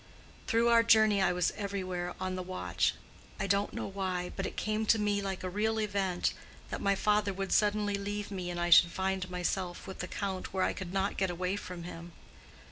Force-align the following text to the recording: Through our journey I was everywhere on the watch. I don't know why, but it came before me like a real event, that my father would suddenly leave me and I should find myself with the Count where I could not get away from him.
Through 0.47 0.69
our 0.69 0.81
journey 0.81 1.21
I 1.21 1.31
was 1.31 1.53
everywhere 1.55 2.15
on 2.19 2.33
the 2.33 2.41
watch. 2.41 2.95
I 3.39 3.45
don't 3.45 3.71
know 3.71 3.85
why, 3.85 4.31
but 4.35 4.47
it 4.47 4.57
came 4.57 4.83
before 4.85 4.99
me 4.99 5.21
like 5.21 5.43
a 5.43 5.47
real 5.47 5.79
event, 5.79 6.33
that 6.71 6.81
my 6.81 6.95
father 6.95 7.31
would 7.35 7.51
suddenly 7.51 7.93
leave 7.99 8.31
me 8.31 8.49
and 8.49 8.59
I 8.59 8.71
should 8.71 8.89
find 8.89 9.29
myself 9.29 9.85
with 9.85 9.99
the 9.99 10.07
Count 10.07 10.53
where 10.55 10.63
I 10.63 10.73
could 10.73 10.91
not 10.91 11.17
get 11.17 11.29
away 11.29 11.55
from 11.55 11.83
him. 11.83 12.13